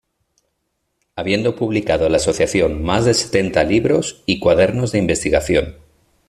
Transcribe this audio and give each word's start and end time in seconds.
Habiendo 1.15 1.55
publicado 1.55 2.09
la 2.09 2.17
asociación 2.17 2.81
más 2.81 3.05
de 3.05 3.13
setenta 3.13 3.63
libros 3.63 4.23
y 4.25 4.39
cuadernos 4.39 4.91
de 4.91 4.97
investigación. 4.97 5.75